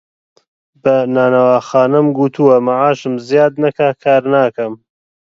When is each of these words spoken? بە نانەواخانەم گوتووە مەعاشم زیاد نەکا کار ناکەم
بە 0.83 0.95
نانەواخانەم 1.15 2.07
گوتووە 2.17 2.55
مەعاشم 2.67 3.15
زیاد 3.27 3.53
نەکا 3.63 3.89
کار 4.03 4.23
ناکەم 4.33 4.73